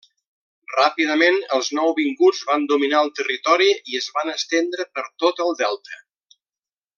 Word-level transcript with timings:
Ràpidament 0.77 1.35
els 1.57 1.69
nouvinguts 1.79 2.39
van 2.51 2.65
dominar 2.71 3.03
el 3.07 3.11
territori 3.19 3.69
i 3.93 4.01
es 4.01 4.09
van 4.17 4.33
estendre 4.35 4.89
per 4.97 5.05
tot 5.27 5.45
el 5.47 5.55
delta. 5.65 6.01